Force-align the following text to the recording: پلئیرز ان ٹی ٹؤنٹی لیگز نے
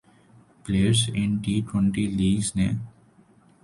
پلئیرز 0.63 1.01
ان 1.15 1.29
ٹی 1.43 1.55
ٹؤنٹی 1.67 2.05
لیگز 2.17 2.47
نے 2.55 2.67